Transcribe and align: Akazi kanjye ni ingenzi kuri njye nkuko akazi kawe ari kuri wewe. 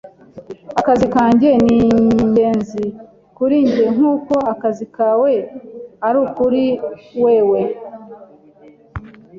Akazi 0.79 1.07
kanjye 1.15 1.49
ni 1.65 1.77
ingenzi 2.23 2.83
kuri 3.37 3.55
njye 3.67 3.85
nkuko 3.95 4.33
akazi 4.53 4.85
kawe 4.95 5.33
ari 6.07 6.19
kuri 6.37 6.63
wewe. 7.23 7.61